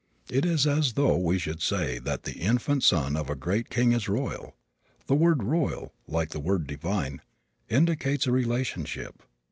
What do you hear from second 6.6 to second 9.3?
"divine," indicates a relationship.